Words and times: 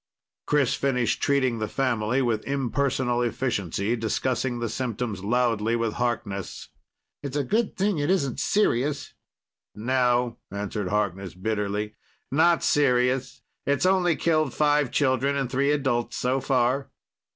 Chris 0.47 0.73
finished 0.73 1.21
treating 1.21 1.59
the 1.59 1.67
family 1.67 2.23
with 2.23 2.43
impersonal 2.47 3.21
efficiency, 3.21 3.95
discussing 3.95 4.57
the 4.57 4.67
symptoms 4.67 5.23
loudly 5.23 5.75
with 5.75 5.93
Harkness. 5.93 6.69
"It's 7.21 7.37
a 7.37 7.43
good 7.43 7.77
thing 7.77 7.99
it 7.99 8.09
isn't 8.09 8.39
serious!" 8.39 9.13
"No," 9.75 10.39
Harkness 10.51 11.33
answered 11.35 11.43
bitterly. 11.43 11.97
"Not 12.31 12.63
serious. 12.63 13.43
It's 13.67 13.85
only 13.85 14.15
killed 14.15 14.55
five 14.55 14.89
children 14.89 15.35
and 15.35 15.51
three 15.51 15.69
adults 15.71 16.17
so 16.17 16.39
far!" 16.41 16.89